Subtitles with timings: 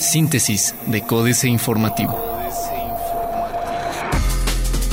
[0.00, 2.18] Síntesis de Códice Informativo.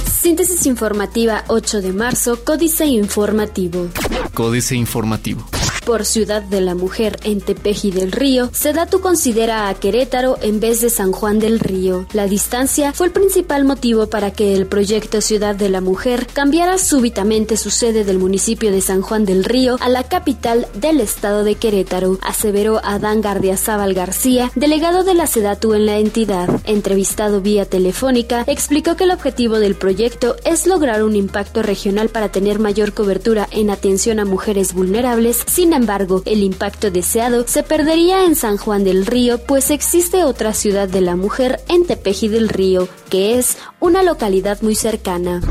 [0.06, 3.90] Síntesis informativa 8 de marzo, Códice Informativo.
[4.34, 5.55] Códice Informativo
[5.86, 10.82] por Ciudad de la Mujer en Tepeji del Río, Sedatu considera a Querétaro en vez
[10.82, 12.08] de San Juan del Río.
[12.12, 16.80] La distancia fue el principal motivo para que el proyecto Ciudad de la Mujer cambiara
[16.80, 21.44] súbitamente su sede del municipio de San Juan del Río a la capital del estado
[21.44, 26.50] de Querétaro, aseveró Adán Gardiazabal García, delegado de la Sedatu en la entidad.
[26.66, 32.30] Entrevistado vía telefónica, explicó que el objetivo del proyecto es lograr un impacto regional para
[32.30, 38.26] tener mayor cobertura en atención a mujeres vulnerables sin embargo, el impacto deseado se perdería
[38.26, 42.50] en San Juan del Río, pues existe otra ciudad de la mujer en Tepeji del
[42.50, 45.42] Río, que es una localidad muy cercana.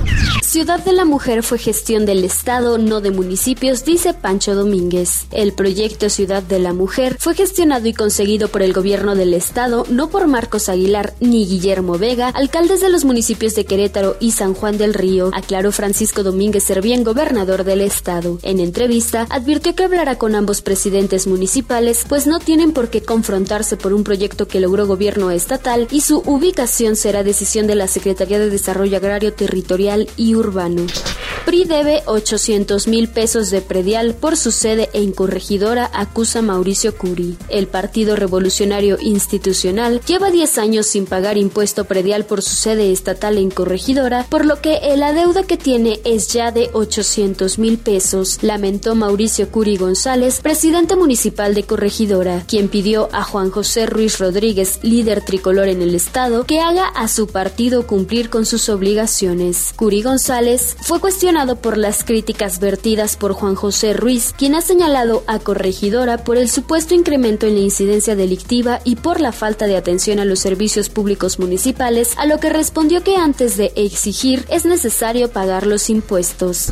[0.55, 5.27] Ciudad de la Mujer fue gestión del Estado, no de municipios, dice Pancho Domínguez.
[5.33, 9.85] El proyecto Ciudad de la Mujer fue gestionado y conseguido por el gobierno del Estado,
[9.91, 14.55] no por Marcos Aguilar ni Guillermo Vega, alcaldes de los municipios de Querétaro y San
[14.55, 18.39] Juan del Río, aclaró Francisco Domínguez Servién, gobernador del Estado.
[18.43, 23.77] En entrevista, advirtió que hablará con ambos presidentes municipales, pues no tienen por qué confrontarse
[23.77, 28.39] por un proyecto que logró gobierno estatal y su ubicación será decisión de la Secretaría
[28.39, 30.44] de Desarrollo Agrario Territorial y Urbano.
[31.45, 37.37] PRI debe 800 mil pesos de predial por su sede en Corregidora, acusa Mauricio Curi.
[37.49, 43.39] El Partido Revolucionario Institucional lleva 10 años sin pagar impuesto predial por su sede estatal
[43.39, 48.39] en Corregidora, por lo que la deuda que tiene es ya de 800 mil pesos,
[48.43, 54.79] lamentó Mauricio Curi González, presidente municipal de Corregidora, quien pidió a Juan José Ruiz Rodríguez,
[54.83, 59.73] líder tricolor en el estado, que haga a su partido cumplir con sus obligaciones.
[59.77, 60.34] Curi González
[60.81, 66.25] fue cuestionado por las críticas vertidas por Juan José Ruiz, quien ha señalado a Corregidora
[66.25, 70.25] por el supuesto incremento en la incidencia delictiva y por la falta de atención a
[70.25, 75.69] los servicios públicos municipales, a lo que respondió que antes de exigir es necesario pagar
[75.69, 76.71] los impuestos.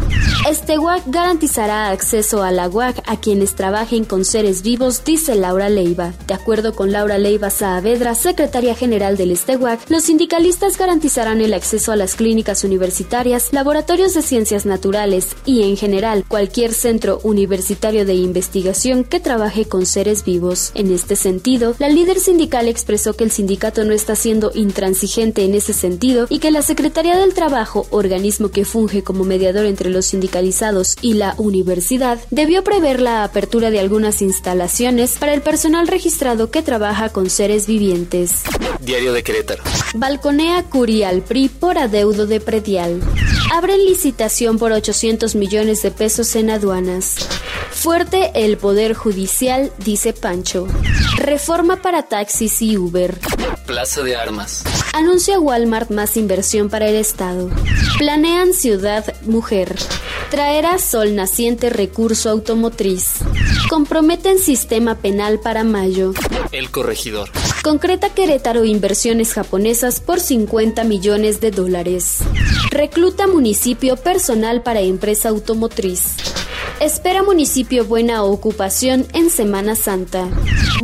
[0.51, 5.69] Este WAC garantizará acceso a la UAC a quienes trabajen con seres vivos, dice Laura
[5.69, 6.15] Leiva.
[6.27, 11.93] De acuerdo con Laura Leiva Saavedra, secretaria general del STEWAC, los sindicalistas garantizarán el acceso
[11.93, 18.15] a las clínicas universitarias, laboratorios de ciencias naturales y en general cualquier centro universitario de
[18.15, 20.71] investigación que trabaje con seres vivos.
[20.75, 25.55] En este sentido, la líder sindical expresó que el sindicato no está siendo intransigente en
[25.55, 30.07] ese sentido y que la Secretaría del Trabajo, organismo que funge como mediador entre los
[30.07, 36.51] sindicalizados y la universidad, debió prever la apertura de algunas instalaciones para el personal registrado
[36.51, 38.43] que trabaja con seres vivientes.
[38.81, 39.63] Diario de Querétaro.
[39.95, 43.01] Balconea Curial PRI por adeudo de predial.
[43.55, 47.17] Abren licitación por 800 millones de pesos en aduanas.
[47.71, 50.67] Fuerte el Poder Judicial, dice Pancho.
[51.19, 53.21] Reforma para taxis y Uber.
[53.67, 54.65] Plaza de Armas.
[54.95, 57.51] Anuncia Walmart más inversión para el Estado.
[57.99, 59.77] Planean Ciudad Mujer.
[60.31, 63.17] Traerá sol naciente recurso automotriz.
[63.69, 66.15] Comprometen sistema penal para mayo.
[66.53, 67.29] El corregidor.
[67.63, 72.19] Concreta Querétaro inversiones japonesas por 50 millones de dólares.
[72.73, 76.17] Recluta municipio personal para empresa automotriz.
[76.81, 80.29] Espera municipio buena ocupación en Semana Santa.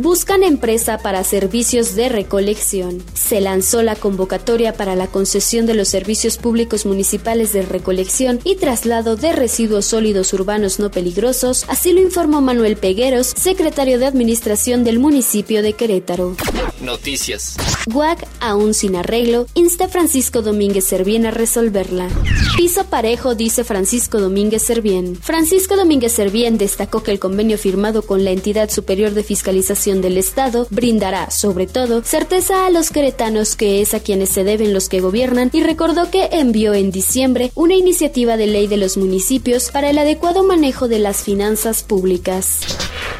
[0.01, 3.03] Buscan empresa para servicios de recolección.
[3.15, 8.55] Se lanzó la convocatoria para la concesión de los servicios públicos municipales de recolección y
[8.55, 14.85] traslado de residuos sólidos urbanos no peligrosos, así lo informó Manuel Pegueros, secretario de Administración
[14.85, 16.37] del municipio de Querétaro.
[16.79, 17.57] Noticias.
[17.87, 22.07] GUAC, aún sin arreglo, insta Francisco Domínguez Servién a resolverla.
[22.55, 25.17] Piso parejo, dice Francisco Domínguez Servién.
[25.17, 30.17] Francisco Domínguez Servién destacó que el convenio firmado con la entidad superior de fiscalización del
[30.17, 34.87] Estado brindará, sobre todo, certeza a los queretanos que es a quienes se deben los
[34.87, 39.71] que gobiernan y recordó que envió en diciembre una iniciativa de ley de los municipios
[39.71, 42.59] para el adecuado manejo de las finanzas públicas.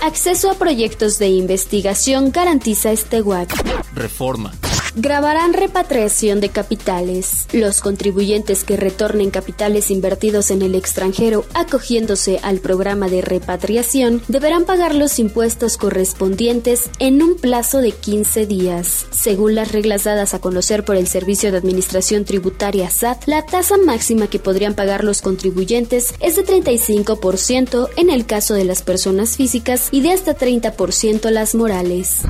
[0.02, 3.52] Acceso a proyectos de investigación garantiza este WAC.
[3.96, 4.53] Reforma.
[4.96, 7.47] Grabarán repatriación de capitales.
[7.53, 14.66] Los contribuyentes que retornen capitales invertidos en el extranjero acogiéndose al programa de repatriación deberán
[14.66, 19.06] pagar los impuestos correspondientes en un plazo de 15 días.
[19.12, 23.78] Según las reglas dadas a conocer por el Servicio de Administración Tributaria SAT, la tasa
[23.78, 29.38] máxima que podrían pagar los contribuyentes es de 35% en el caso de las personas
[29.38, 32.22] físicas y de hasta 30% las morales.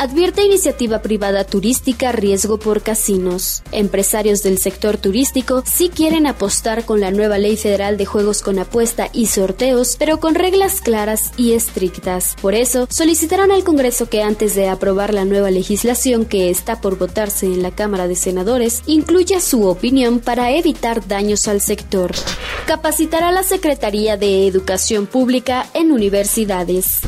[0.00, 3.62] Advierte iniciativa privada turística riesgo por casinos.
[3.72, 8.58] Empresarios del sector turístico sí quieren apostar con la nueva ley federal de juegos con
[8.58, 12.36] apuesta y sorteos, pero con reglas claras y estrictas.
[12.40, 16.98] Por eso, solicitaron al Congreso que antes de aprobar la nueva legislación que está por
[16.98, 22.12] votarse en la Cámara de Senadores, incluya su opinión para evitar daños al sector.
[22.66, 27.00] Capacitará la Secretaría de Educación Pública en universidades.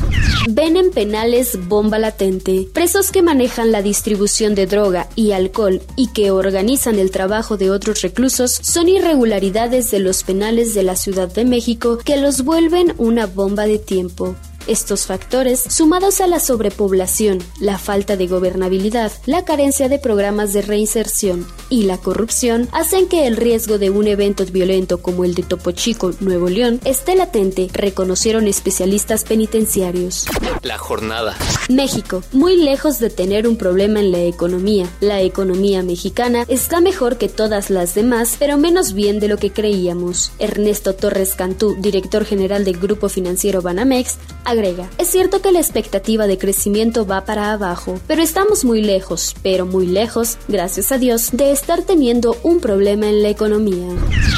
[0.47, 2.67] Ven en penales bomba latente.
[2.73, 7.71] Presos que manejan la distribución de droga y alcohol y que organizan el trabajo de
[7.71, 12.93] otros reclusos son irregularidades de los penales de la Ciudad de México que los vuelven
[12.97, 14.35] una bomba de tiempo.
[14.67, 20.61] Estos factores, sumados a la sobrepoblación, la falta de gobernabilidad, la carencia de programas de
[20.61, 25.43] reinserción y la corrupción, hacen que el riesgo de un evento violento como el de
[25.43, 30.25] Topo Chico, Nuevo León, esté latente, reconocieron especialistas penitenciarios.
[30.61, 31.37] La jornada.
[31.69, 34.87] México, muy lejos de tener un problema en la economía.
[34.99, 39.51] La economía mexicana está mejor que todas las demás, pero menos bien de lo que
[39.51, 40.33] creíamos.
[40.37, 44.17] Ernesto Torres Cantú, director general del Grupo Financiero Banamex,
[44.97, 49.67] es cierto que la expectativa de crecimiento va para abajo, pero estamos muy lejos, pero
[49.67, 53.87] muy lejos, gracias a Dios, de estar teniendo un problema en la economía.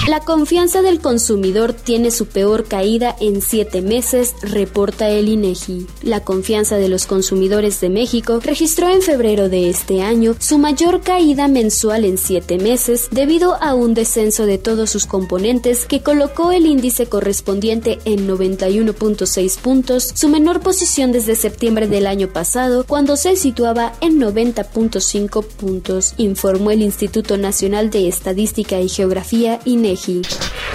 [0.09, 5.87] La confianza del consumidor tiene su peor caída en siete meses, reporta el INEGI.
[6.11, 10.99] La confianza de los consumidores de México registró en febrero de este año su mayor
[10.99, 16.51] caída mensual en siete meses debido a un descenso de todos sus componentes que colocó
[16.51, 23.15] el índice correspondiente en 91.6 puntos su menor posición desde septiembre del año pasado, cuando
[23.15, 30.23] se situaba en 90.5 puntos, informó el Instituto Nacional de Estadística y Geografía INEGI.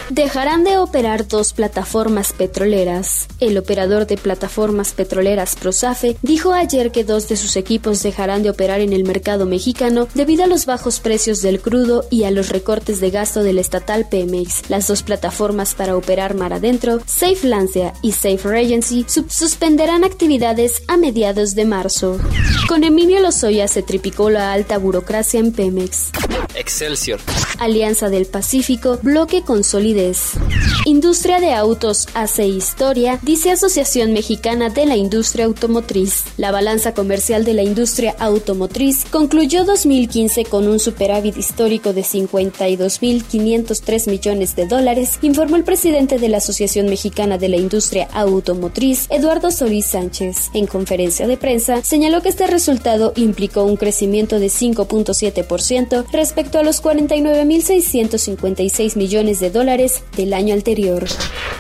[0.09, 3.27] Dejarán de operar dos plataformas petroleras.
[3.41, 5.26] El operador de plataformas petroleras
[5.61, 10.07] Prosafe dijo ayer que dos de sus equipos dejarán de operar en el mercado mexicano
[10.15, 14.07] debido a los bajos precios del crudo y a los recortes de gasto del estatal
[14.09, 14.71] Pemex.
[14.71, 20.97] Las dos plataformas para operar mar adentro, Safe Lancia y Safe Regency, suspenderán actividades a
[20.97, 22.19] mediados de marzo.
[22.69, 26.13] Con Emilio Lozoya se triplicó la alta burocracia en Pemex.
[26.67, 27.21] Excelsior.
[27.61, 30.33] Alianza del Pacífico, bloque con solidez.
[30.85, 36.25] Industria de autos hace historia, dice Asociación Mexicana de la Industria Automotriz.
[36.37, 44.11] La balanza comercial de la industria automotriz concluyó 2015 con un superávit histórico de 52.503
[44.11, 49.53] millones de dólares, informó el presidente de la Asociación Mexicana de la Industria Automotriz, Eduardo
[49.53, 50.51] Solís Sánchez.
[50.53, 56.63] En conferencia de prensa, señaló que este resultado implicó un crecimiento de 5.7% respecto a
[56.63, 61.05] los 49.656 millones de dólares del año anterior.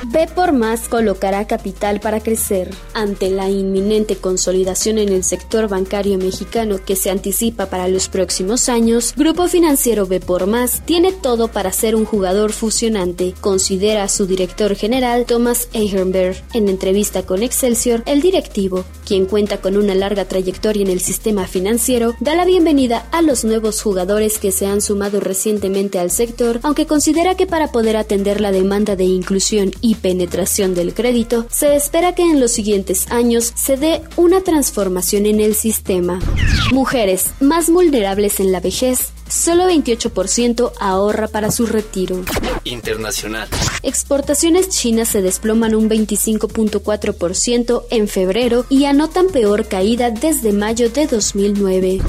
[0.05, 2.71] B por más colocará capital para crecer.
[2.95, 8.69] Ante la inminente consolidación en el sector bancario mexicano que se anticipa para los próximos
[8.69, 14.27] años, Grupo Financiero B por más tiene todo para ser un jugador fusionante, considera su
[14.27, 16.37] director general Thomas Ehrenberg.
[16.53, 21.47] En entrevista con Excelsior, el directivo, quien cuenta con una larga trayectoria en el sistema
[21.47, 26.61] financiero, da la bienvenida a los nuevos jugadores que se han sumado recientemente al sector,
[26.63, 31.77] aunque considera que para poder atender la demanda de inclusión y penetración del crédito, se
[31.77, 36.21] espera que en los siguientes años se dé una transformación en el sistema.
[36.73, 42.23] Mujeres más vulnerables en la vejez Solo 28% ahorra para su retiro.
[42.65, 43.49] Internacional.
[43.83, 51.07] Exportaciones chinas se desploman un 25.4% en febrero y anotan peor caída desde mayo de
[51.07, 52.01] 2009.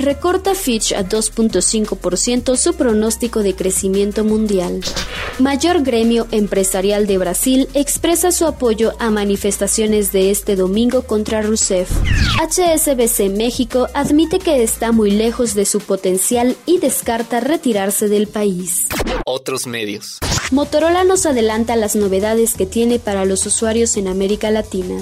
[0.00, 4.80] Recorta Fitch a 2.5% su pronóstico de crecimiento mundial.
[5.38, 11.90] Mayor gremio empresarial de Brasil expresa su apoyo a manifestaciones de este domingo contra Rousseff.
[12.40, 18.86] HSBC México admite que está muy lejos de su potencial y descarta retirarse del país.
[19.24, 20.18] Otros medios.
[20.52, 24.96] Motorola nos adelanta las novedades que tiene para los usuarios en América Latina.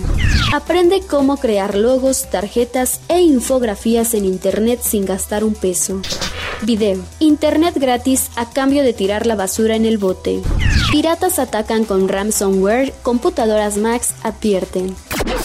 [0.53, 6.01] Aprende cómo crear logos, tarjetas e infografías en Internet sin gastar un peso.
[6.63, 6.99] Video.
[7.19, 10.41] Internet gratis a cambio de tirar la basura en el bote.
[10.91, 14.95] Piratas atacan con ransomware, computadoras Max advierten.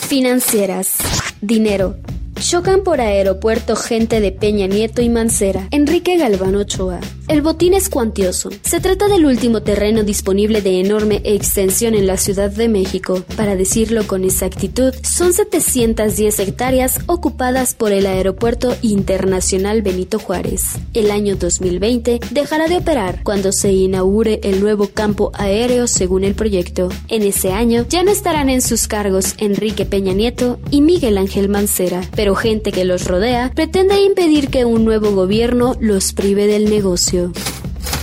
[0.07, 0.97] Financieras.
[1.41, 1.95] Dinero.
[2.39, 5.67] Chocan por aeropuerto gente de Peña Nieto y Mancera.
[5.71, 7.01] Enrique Galván Ochoa.
[7.27, 8.49] El botín es cuantioso.
[8.63, 13.23] Se trata del último terreno disponible de enorme extensión en la Ciudad de México.
[13.35, 20.63] Para decirlo con exactitud, son 710 hectáreas ocupadas por el Aeropuerto Internacional Benito Juárez.
[20.95, 26.33] El año 2020 dejará de operar cuando se inaugure el nuevo campo aéreo según el
[26.33, 26.89] proyecto.
[27.09, 31.47] En ese año ya no estarán en sus cargos Enrique Peña Nieto y Miguel Ángel
[31.47, 36.45] Mancera, pero pero gente que los rodea pretende impedir que un nuevo gobierno los prive
[36.45, 37.31] del negocio.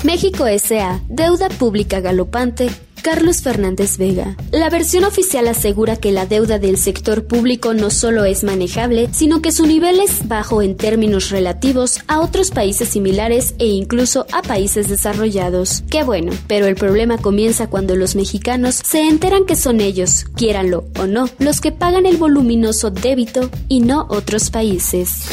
[0.02, 1.00] México S.A.
[1.08, 2.68] Deuda pública galopante
[3.06, 4.36] Carlos Fernández Vega.
[4.50, 9.40] La versión oficial asegura que la deuda del sector público no solo es manejable, sino
[9.40, 14.42] que su nivel es bajo en términos relativos a otros países similares e incluso a
[14.42, 15.84] países desarrollados.
[15.88, 20.86] Qué bueno, pero el problema comienza cuando los mexicanos se enteran que son ellos, quiéranlo
[20.98, 25.28] o no, los que pagan el voluminoso débito y no otros países.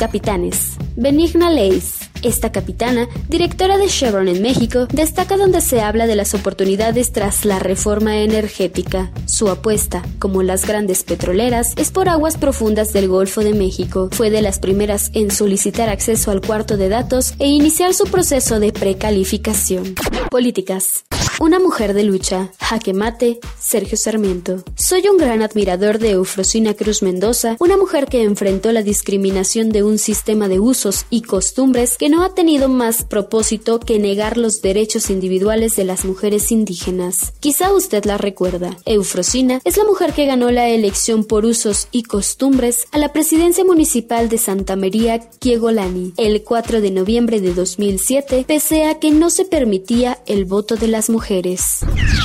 [0.00, 0.72] Capitanes.
[0.96, 2.03] Benigna Leis.
[2.24, 7.44] Esta capitana, directora de Chevron en México, destaca donde se habla de las oportunidades tras
[7.44, 9.12] la reforma energética.
[9.26, 14.08] Su apuesta, como las grandes petroleras, es por aguas profundas del Golfo de México.
[14.10, 18.58] Fue de las primeras en solicitar acceso al cuarto de datos e iniciar su proceso
[18.58, 19.94] de precalificación.
[20.30, 21.04] Políticas.
[21.40, 24.62] Una mujer de lucha, jaque mate, Sergio Sarmiento.
[24.76, 29.82] Soy un gran admirador de Eufrosina Cruz Mendoza, una mujer que enfrentó la discriminación de
[29.82, 34.62] un sistema de usos y costumbres que no ha tenido más propósito que negar los
[34.62, 37.32] derechos individuales de las mujeres indígenas.
[37.40, 38.76] Quizá usted la recuerda.
[38.86, 43.64] Eufrosina es la mujer que ganó la elección por usos y costumbres a la presidencia
[43.64, 49.30] municipal de Santa María Kiegolani el 4 de noviembre de 2007, pese a que no
[49.30, 51.80] se permitía el voto de las mujeres mujeres.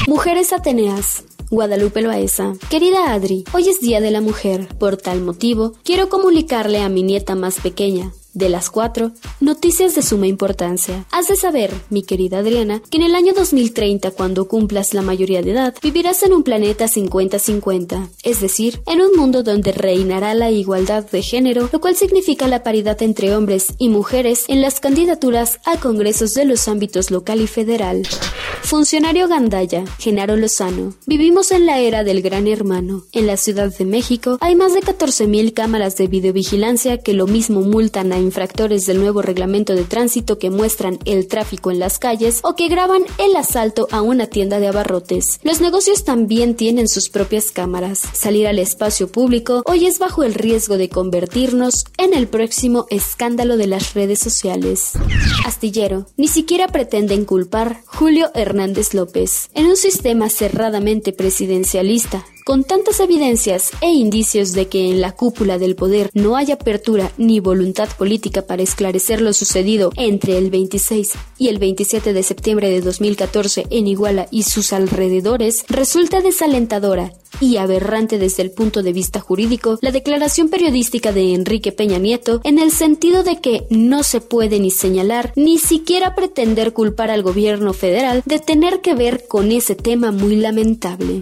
[0.08, 1.24] Mujeres Ateneas.
[1.50, 2.56] Guadalupe Loaesa.
[2.70, 4.68] Querida Adri, hoy es Día de la Mujer.
[4.78, 10.02] Por tal motivo, quiero comunicarle a mi nieta más pequeña, de las cuatro, noticias de
[10.02, 11.06] suma importancia.
[11.12, 15.42] Has de saber, mi querida Adriana, que en el año 2030, cuando cumplas la mayoría
[15.42, 20.52] de edad, vivirás en un planeta 50-50, es decir, en un mundo donde reinará la
[20.52, 25.60] igualdad de género, lo cual significa la paridad entre hombres y mujeres en las candidaturas
[25.66, 28.08] a congresos de los ámbitos local y federal.
[28.62, 30.94] Funcionario Gandaya, Genaro Lozano.
[31.06, 33.04] Vivimos en la era del gran hermano.
[33.14, 37.62] En la Ciudad de México hay más de 14.000 cámaras de videovigilancia que lo mismo
[37.62, 42.42] multan a infractores del nuevo reglamento de tránsito que muestran el tráfico en las calles
[42.44, 45.40] o que graban el asalto a una tienda de abarrotes.
[45.44, 48.02] Los negocios también tienen sus propias cámaras.
[48.14, 53.58] Salir al espacio público hoy es bajo el riesgo de convertirnos en el próximo escándalo
[53.58, 54.92] de las redes sociales.
[55.46, 56.06] Astillero.
[56.16, 59.50] Ni siquiera pretenden culpar Julio Hernández López.
[59.56, 65.60] En un sistema cerradamente presidencialista, con tantas evidencias e indicios de que en la cúpula
[65.60, 71.14] del poder no hay apertura ni voluntad política para esclarecer lo sucedido entre el 26
[71.38, 77.58] y el 27 de septiembre de 2014 en Iguala y sus alrededores, resulta desalentadora y
[77.58, 82.58] aberrante desde el punto de vista jurídico la declaración periodística de Enrique Peña Nieto en
[82.58, 87.74] el sentido de que no se puede ni señalar ni siquiera pretender culpar al gobierno
[87.74, 91.22] federal de tener que ver con ese tema muy lamentable.